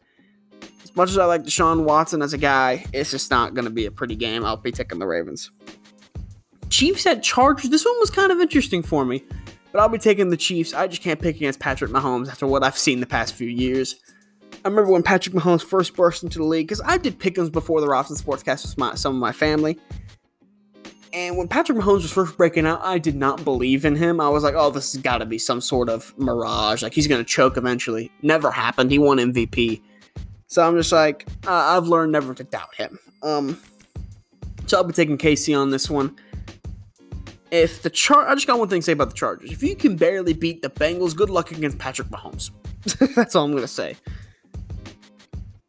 [0.83, 3.71] As much as I like Deshaun Watson as a guy, it's just not going to
[3.71, 4.45] be a pretty game.
[4.45, 5.49] I'll be taking the Ravens.
[6.69, 7.71] Chiefs at Chargers.
[7.71, 9.23] This one was kind of interesting for me,
[9.73, 10.73] but I'll be taking the Chiefs.
[10.73, 13.95] I just can't pick against Patrick Mahomes after what I've seen the past few years.
[14.63, 17.81] I remember when Patrick Mahomes first burst into the league because I did pick'ems before
[17.81, 19.79] the Robson Sportscast with my, some of my family.
[21.11, 24.21] And when Patrick Mahomes was first breaking out, I did not believe in him.
[24.21, 26.81] I was like, oh, this has got to be some sort of mirage.
[26.81, 28.11] Like, he's going to choke eventually.
[28.21, 28.91] Never happened.
[28.91, 29.81] He won MVP.
[30.47, 32.99] So I'm just like, uh, I've learned never to doubt him.
[33.21, 33.59] Um,
[34.67, 36.15] so I'll be taking KC on this one.
[37.53, 39.51] If the chart, I just got one thing to say about the Chargers.
[39.51, 42.49] If you can barely beat the Bengals, good luck against Patrick Mahomes.
[43.15, 43.95] That's all I'm to say.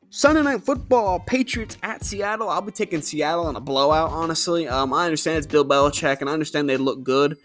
[0.09, 2.49] Sunday night football, Patriots at Seattle.
[2.49, 4.67] I'll be taking Seattle in a blowout, honestly.
[4.67, 7.37] Um, I understand it's Bill Belichick, and I understand they look good,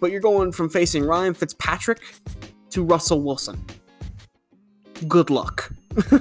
[0.00, 2.02] but you're going from facing Ryan Fitzpatrick
[2.72, 3.64] to Russell Wilson.
[5.08, 5.72] Good luck.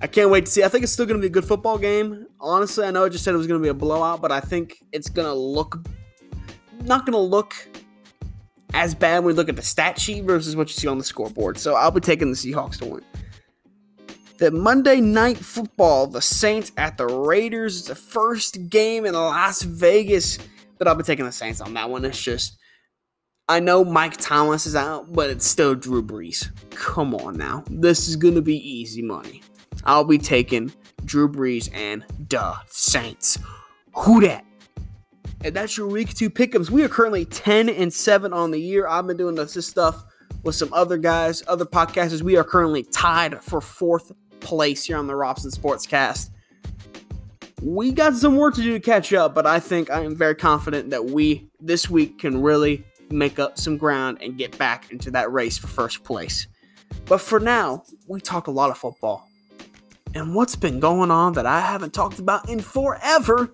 [0.00, 0.64] I can't wait to see.
[0.64, 2.28] I think it's still going to be a good football game.
[2.40, 4.40] Honestly, I know I just said it was going to be a blowout, but I
[4.40, 5.84] think it's going to look
[6.86, 7.54] not going to look
[8.74, 11.04] as bad when we look at the stat sheet versus what you see on the
[11.04, 11.58] scoreboard.
[11.58, 13.04] So I'll be taking the Seahawks to win
[14.38, 17.78] The Monday Night Football, the Saints at the Raiders.
[17.78, 20.38] It's the first game in Las Vegas,
[20.78, 22.04] but I'll be taking the Saints on that one.
[22.04, 22.56] It's just,
[23.48, 26.48] I know Mike Thomas is out, but it's still Drew Brees.
[26.70, 27.64] Come on now.
[27.68, 29.42] This is going to be easy money.
[29.84, 30.72] I'll be taking
[31.04, 33.38] Drew Brees and the Saints.
[33.94, 34.44] Who dat?
[35.42, 36.70] And that's your week two pick-ems.
[36.70, 38.86] We are currently 10 and 7 on the year.
[38.86, 40.04] I've been doing this, this stuff
[40.42, 42.20] with some other guys, other podcasters.
[42.20, 46.30] We are currently tied for fourth place here on the Robson Sportscast.
[47.62, 50.34] We got some work to do to catch up, but I think I am very
[50.34, 55.10] confident that we this week can really make up some ground and get back into
[55.12, 56.46] that race for first place.
[57.06, 59.26] But for now, we talk a lot of football.
[60.14, 63.50] And what's been going on that I haven't talked about in forever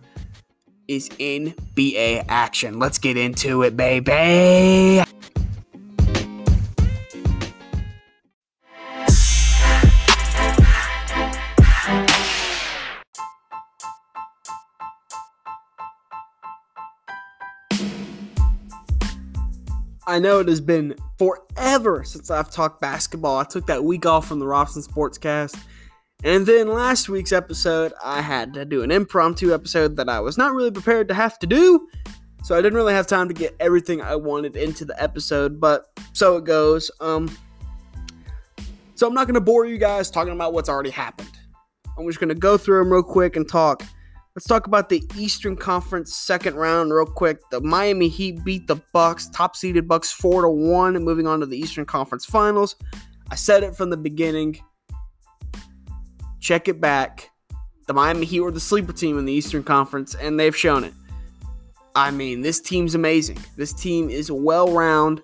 [0.88, 2.78] is NBA action.
[2.78, 5.02] Let's get into it, baby.
[20.08, 23.38] I know it has been forever since I've talked basketball.
[23.38, 25.58] I took that week off from the Robson Sportscast.
[26.24, 30.38] And then last week's episode, I had to do an impromptu episode that I was
[30.38, 31.88] not really prepared to have to do.
[32.42, 35.86] So I didn't really have time to get everything I wanted into the episode, but
[36.12, 36.90] so it goes.
[37.00, 37.36] Um
[38.94, 41.28] so I'm not going to bore you guys talking about what's already happened.
[41.98, 43.82] I'm just going to go through them real quick and talk
[44.36, 47.38] Let's talk about the Eastern Conference second round real quick.
[47.50, 51.40] The Miami Heat beat the Bucks, top seeded Bucks 4 to 1 and moving on
[51.40, 52.76] to the Eastern Conference Finals.
[53.30, 54.60] I said it from the beginning.
[56.40, 57.30] Check it back.
[57.86, 60.94] The Miami Heat were the sleeper team in the Eastern Conference and they've shown it.
[61.94, 63.38] I mean, this team's amazing.
[63.56, 65.22] This team is well round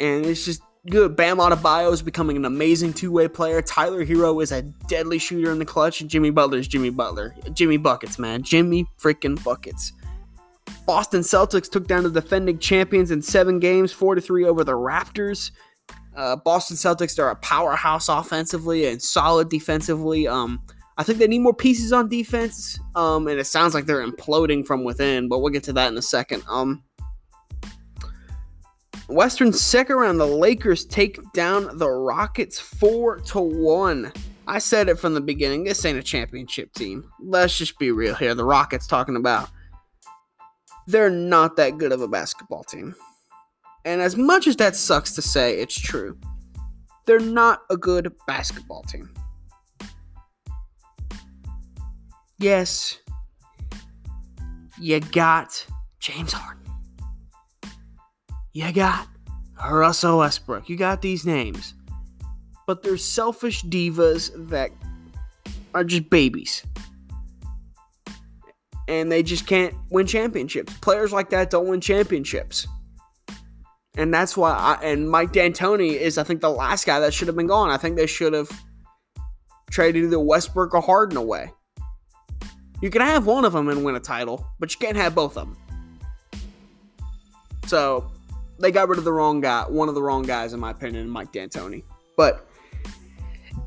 [0.00, 1.16] and it's just good.
[1.16, 3.62] Bam Adebayo is becoming an amazing two-way player.
[3.62, 7.34] Tyler Herro is a deadly shooter in the clutch, and Jimmy Butler is Jimmy Butler.
[7.52, 8.42] Jimmy buckets, man.
[8.42, 9.92] Jimmy freaking buckets.
[10.86, 14.72] Boston Celtics took down the defending champions in seven games, four to three over the
[14.72, 15.52] Raptors.
[16.16, 20.28] Uh, Boston Celtics are a powerhouse offensively and solid defensively.
[20.28, 20.60] Um,
[20.98, 22.78] I think they need more pieces on defense.
[22.94, 25.96] Um, and it sounds like they're imploding from within, but we'll get to that in
[25.96, 26.42] a second.
[26.48, 26.82] Um,
[29.08, 34.12] Western second round, the Lakers take down the Rockets 4 to 1.
[34.46, 35.64] I said it from the beginning.
[35.64, 37.10] This ain't a championship team.
[37.20, 38.34] Let's just be real here.
[38.34, 39.50] The Rockets talking about
[40.86, 42.94] they're not that good of a basketball team.
[43.84, 46.16] And as much as that sucks to say, it's true.
[47.06, 49.10] They're not a good basketball team.
[52.38, 52.98] Yes,
[54.80, 55.66] you got
[56.00, 56.62] James Harden.
[58.52, 59.08] You got
[59.70, 60.68] Russell Westbrook.
[60.68, 61.74] You got these names.
[62.66, 64.70] But they're selfish divas that
[65.74, 66.64] are just babies.
[68.88, 70.76] And they just can't win championships.
[70.78, 72.66] Players like that don't win championships.
[73.96, 77.28] And that's why I, and Mike D'Antoni is I think the last guy that should
[77.28, 77.70] have been gone.
[77.70, 78.50] I think they should have
[79.70, 81.50] traded either Westbrook or Harden away.
[82.80, 85.36] You can have one of them and win a title, but you can't have both
[85.36, 85.56] of them.
[87.66, 88.10] So
[88.58, 91.08] they got rid of the wrong guy, one of the wrong guys, in my opinion,
[91.08, 91.84] Mike D'Antoni.
[92.16, 92.48] But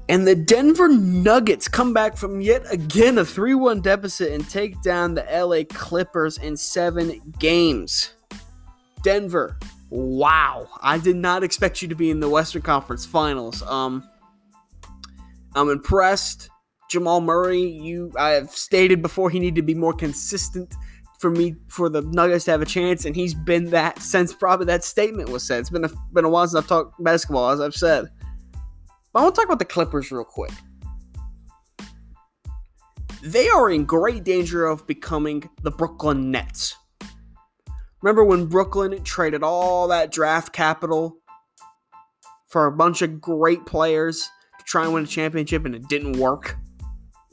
[0.08, 4.82] and the Denver Nuggets come back from yet again a 3 1 deficit and take
[4.82, 8.14] down the LA Clippers in seven games.
[9.02, 9.58] Denver,
[9.90, 10.68] wow.
[10.82, 13.62] I did not expect you to be in the Western Conference Finals.
[13.64, 14.04] Um,
[15.56, 16.50] I'm impressed.
[16.90, 20.76] Jamal Murray, you I have stated before he needed to be more consistent
[21.20, 24.68] for me for the Nuggets to have a chance, and he's been that since probably
[24.68, 25.62] that statement was said.
[25.62, 28.10] It's been a, been a while since I've talked basketball, as I've said.
[29.14, 30.52] But I want to talk about the Clippers real quick.
[33.24, 36.76] They are in great danger of becoming the Brooklyn Nets.
[38.02, 41.18] Remember when Brooklyn traded all that draft capital
[42.48, 44.30] for a bunch of great players
[44.60, 46.58] to try and win a championship and it didn't work?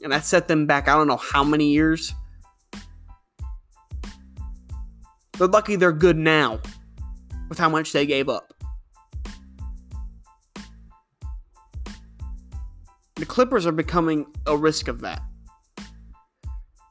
[0.01, 2.13] And that set them back, I don't know how many years.
[5.37, 6.59] They're lucky they're good now
[7.49, 8.53] with how much they gave up.
[13.15, 15.21] The Clippers are becoming a risk of that.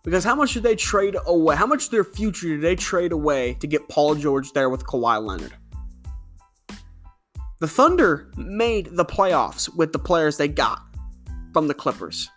[0.02, 1.54] Because how much did they trade away?
[1.54, 4.84] How much of their future did they trade away to get Paul George there with
[4.84, 5.54] Kawhi Leonard?
[7.60, 10.82] The Thunder made the playoffs with the players they got
[11.52, 12.28] from the Clippers.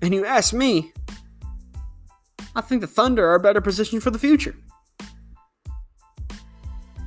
[0.00, 0.92] And you ask me,
[2.56, 4.56] I think the Thunder are better positioned for the future.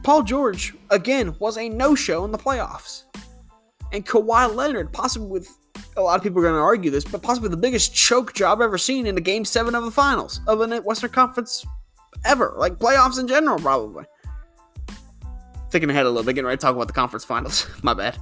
[0.03, 3.03] Paul George, again, was a no show in the playoffs.
[3.91, 5.49] And Kawhi Leonard, possibly with
[5.97, 8.61] a lot of people are going to argue this, but possibly the biggest choke job
[8.61, 11.65] ever seen in a game seven of the finals of a Western Conference
[12.25, 14.05] ever, like playoffs in general, probably.
[15.69, 17.65] Thinking ahead a little bit, getting ready to talk about the conference finals.
[17.83, 18.17] My bad.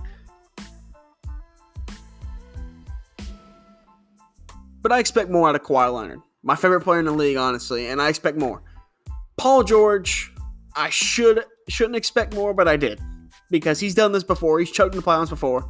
[4.81, 6.21] But I expect more out of Kawhi Leonard.
[6.41, 8.63] My favorite player in the league, honestly, and I expect more.
[9.37, 10.31] Paul George,
[10.75, 12.99] I should shouldn't expect more, but I did.
[13.49, 14.59] Because he's done this before.
[14.59, 15.69] He's choked in the playoffs before.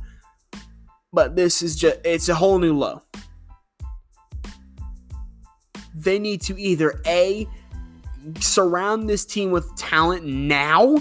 [1.11, 3.01] But this is just it's a whole new low.
[5.95, 7.47] They need to either A
[8.39, 10.97] surround this team with talent now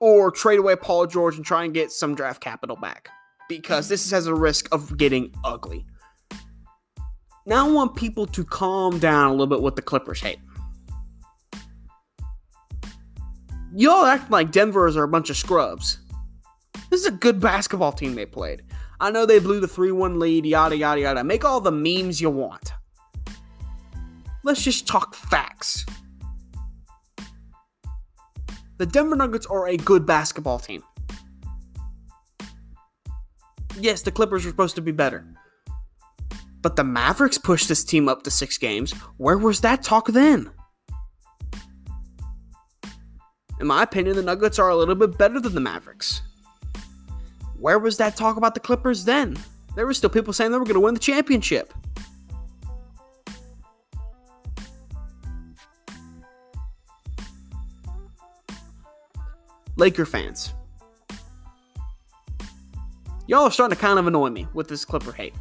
[0.00, 3.10] or trade away Paul George and try and get some draft capital back
[3.48, 5.86] because this has a risk of getting ugly.
[7.46, 10.38] Now I want people to calm down a little bit with the Clippers hate.
[13.74, 15.98] Y'all act like Denver's are a bunch of scrubs.
[16.90, 18.62] This is a good basketball team they played.
[18.98, 21.24] I know they blew the 3 1 lead, yada, yada, yada.
[21.24, 22.72] Make all the memes you want.
[24.42, 25.86] Let's just talk facts.
[28.78, 30.82] The Denver Nuggets are a good basketball team.
[33.78, 35.24] Yes, the Clippers were supposed to be better.
[36.60, 38.92] But the Mavericks pushed this team up to six games.
[39.16, 40.50] Where was that talk then?
[43.60, 46.22] In my opinion, the Nuggets are a little bit better than the Mavericks.
[47.58, 49.36] Where was that talk about the Clippers then?
[49.76, 51.74] There were still people saying they were going to win the championship.
[59.76, 60.54] Laker fans.
[63.26, 65.34] Y'all are starting to kind of annoy me with this Clipper hate.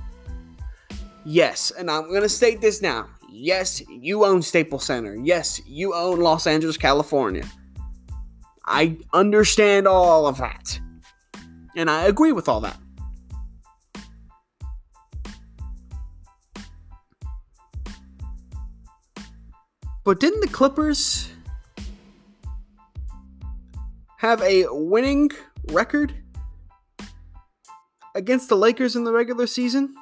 [1.25, 3.07] Yes, and I'm going to state this now.
[3.31, 5.15] Yes, you own Staples Center.
[5.15, 7.45] Yes, you own Los Angeles, California.
[8.69, 10.79] I understand all of that.
[11.75, 12.77] And I agree with all that.
[20.05, 21.31] But didn't the Clippers
[24.17, 25.31] have a winning
[25.71, 26.13] record
[28.13, 29.95] against the Lakers in the regular season?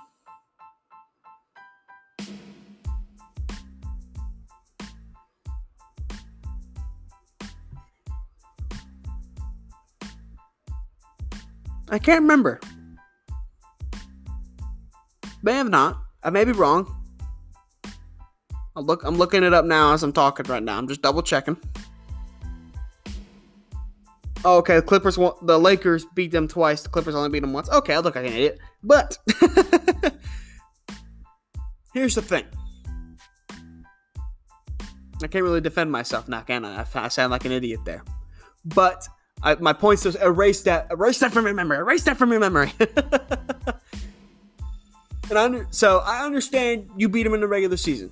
[11.89, 12.59] I can't remember.
[15.41, 16.01] May have not.
[16.23, 16.93] I may be wrong.
[18.75, 19.03] I'll look.
[19.03, 20.77] I'm looking it up now as I'm talking right now.
[20.77, 21.57] I'm just double checking.
[24.45, 25.15] Oh, okay, the Clippers.
[25.15, 26.83] The Lakers beat them twice.
[26.83, 27.69] The Clippers only beat them once.
[27.69, 28.59] Okay, I look like an idiot.
[28.83, 29.17] But
[31.93, 32.45] here's the thing.
[35.23, 36.85] I can't really defend myself now, can I?
[36.93, 38.03] I sound like an idiot there.
[38.63, 39.07] But
[39.43, 42.39] I, my points to erase that, erase that from your memory, erase that from your
[42.39, 42.71] memory.
[45.29, 48.11] and I, so I understand you beat them in the regular season,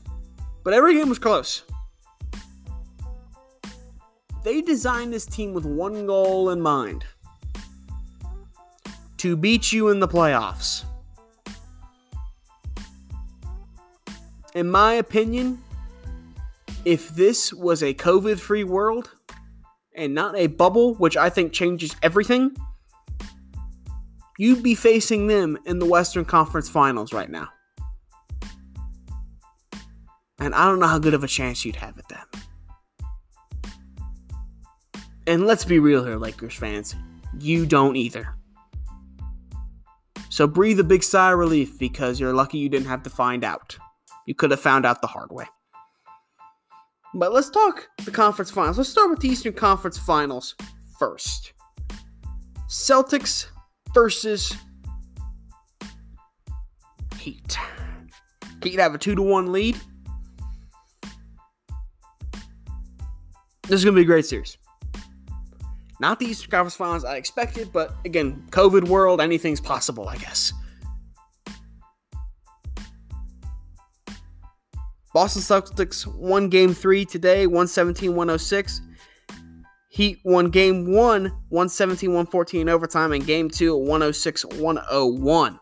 [0.64, 1.64] but every game was close.
[4.44, 7.04] They designed this team with one goal in mind:
[9.18, 10.84] to beat you in the playoffs.
[14.54, 15.62] In my opinion,
[16.86, 19.14] if this was a COVID-free world
[19.96, 22.56] and not a bubble, which I think changes everything,
[24.38, 27.50] you'd be facing them in the Western Conference Finals right now.
[30.39, 32.28] And I don't know how good of a chance you'd have at that.
[35.28, 36.96] And let's be real here, Lakers fans.
[37.39, 38.36] You don't either.
[40.30, 43.43] So breathe a big sigh of relief because you're lucky you didn't have to find
[43.43, 43.78] out.
[44.28, 45.46] You could have found out the hard way.
[47.18, 48.78] But let's talk the conference finals.
[48.78, 50.53] Let's start with the Eastern Conference Finals
[50.99, 51.53] first.
[52.68, 53.47] Celtics
[53.93, 54.53] versus
[57.18, 57.57] Heat.
[58.61, 59.80] Heat have a 2 to 1 lead.
[63.63, 64.57] This is going to be a great series.
[66.01, 70.51] Not the Eastern Conference Finals I expected, but again, COVID world, anything's possible, I guess.
[75.16, 78.82] Boston Celtics won game three today, 117 106.
[79.88, 85.59] Heat won game one, 117 114 in overtime, and game two, 106 101.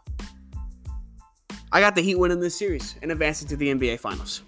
[1.71, 4.41] I got the Heat winning this series and advancing to the NBA Finals.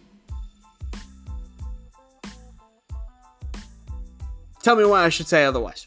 [4.63, 5.85] Tell me why I should say otherwise.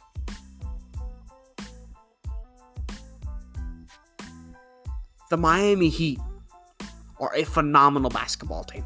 [5.28, 6.20] The Miami Heat
[7.18, 8.84] are a phenomenal basketball team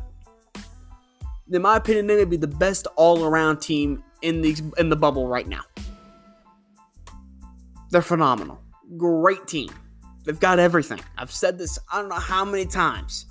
[1.52, 5.46] in my opinion, they'd be the best all-around team in the in the bubble right
[5.46, 5.62] now.
[7.90, 8.60] They're phenomenal.
[8.96, 9.70] Great team.
[10.24, 11.00] They've got everything.
[11.18, 13.26] I've said this I don't know how many times.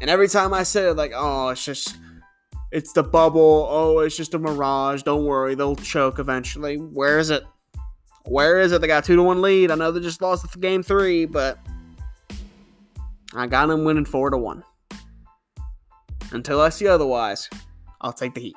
[0.00, 1.96] And every time I say it, like, oh, it's just,
[2.70, 3.66] it's the bubble.
[3.68, 5.02] Oh, it's just a mirage.
[5.02, 6.76] Don't worry, they'll choke eventually.
[6.76, 7.42] Where is it?
[8.26, 8.80] Where is it?
[8.80, 9.70] They got two to one lead.
[9.70, 11.58] I know they just lost the game three, but
[13.34, 14.62] I got them winning four to one.
[16.32, 17.48] Until I see otherwise,
[18.00, 18.56] I'll take the Heat.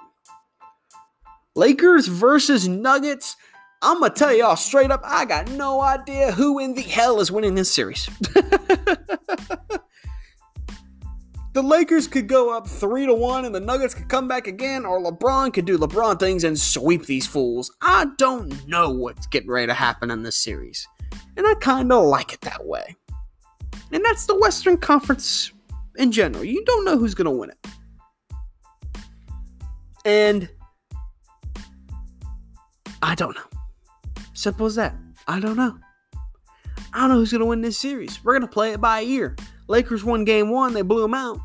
[1.55, 3.35] Lakers versus Nuggets.
[3.81, 7.31] I'm gonna tell y'all straight up, I got no idea who in the hell is
[7.31, 8.05] winning this series.
[11.53, 14.85] the Lakers could go up three to one, and the Nuggets could come back again,
[14.85, 17.71] or LeBron could do LeBron things and sweep these fools.
[17.81, 20.87] I don't know what's getting ready to happen in this series,
[21.35, 22.95] and I kind of like it that way.
[23.91, 25.51] And that's the Western Conference
[25.97, 26.43] in general.
[26.43, 27.67] You don't know who's gonna win it,
[30.05, 30.49] and
[33.01, 33.59] I don't know.
[34.33, 34.95] Simple as that.
[35.27, 35.77] I don't know.
[36.93, 38.23] I don't know who's going to win this series.
[38.23, 39.35] We're going to play it by ear.
[39.67, 41.39] Lakers won game one, they blew them out.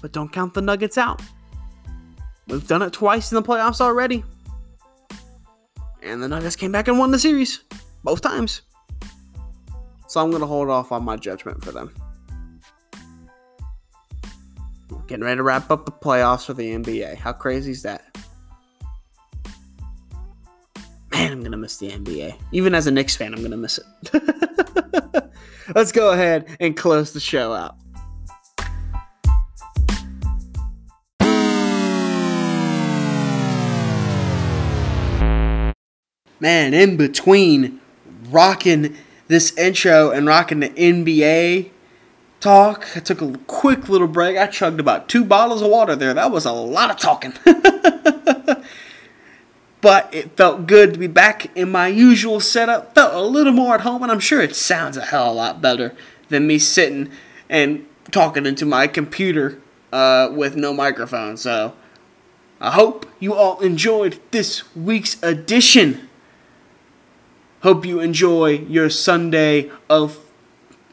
[0.00, 1.20] But don't count the Nuggets out.
[2.46, 4.24] We've done it twice in the playoffs already.
[6.02, 7.64] And the Nuggets came back and won the series.
[8.04, 8.62] Both times.
[10.06, 11.94] So I'm going to hold off on my judgment for them.
[15.10, 17.16] Getting ready to wrap up the playoffs for the NBA.
[17.16, 18.16] How crazy is that?
[21.10, 22.36] man, I'm gonna miss the NBA.
[22.52, 25.24] Even as a Knicks fan, I'm gonna miss it.
[25.74, 27.74] Let's go ahead and close the show out.
[36.38, 37.80] Man, in between
[38.30, 38.96] rocking
[39.26, 41.70] this intro and rocking the NBA
[42.40, 44.36] talk, I took a quick little break.
[44.36, 46.14] I chugged about two bottles of water there.
[46.14, 47.34] That was a lot of talking.
[49.80, 52.94] but it felt good to be back in my usual setup.
[52.94, 55.36] Felt a little more at home, and I'm sure it sounds a hell of a
[55.36, 55.94] lot better
[56.28, 57.10] than me sitting
[57.48, 59.60] and talking into my computer
[59.92, 61.36] uh, with no microphone.
[61.36, 61.74] So
[62.60, 66.08] I hope you all enjoyed this week's edition.
[67.62, 70.24] Hope you enjoy your Sunday of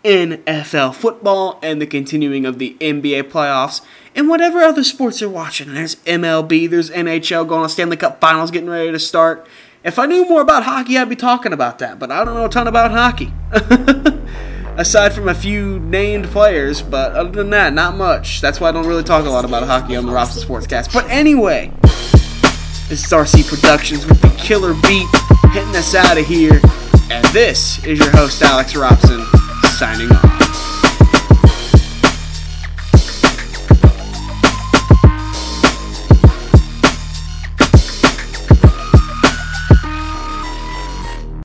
[0.08, 3.82] NFL football and the continuing of the NBA playoffs
[4.16, 5.74] and whatever other sports you're watching.
[5.74, 9.46] There's MLB, there's NHL going on, Stanley Cup Finals getting ready to start.
[9.84, 12.46] If I knew more about hockey, I'd be talking about that, but I don't know
[12.46, 13.34] a ton about hockey.
[14.78, 18.40] Aside from a few named players, but other than that, not much.
[18.40, 20.94] That's why I don't really talk a lot about hockey on the Robson Sportscast.
[20.94, 25.08] But anyway, this is RC Productions with the killer beat
[25.52, 26.62] hitting us out of here.
[27.10, 29.26] And this is your host, Alex Robson,
[29.78, 30.47] signing off.